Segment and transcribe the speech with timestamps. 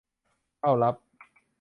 [0.59, 0.95] เต้ารับ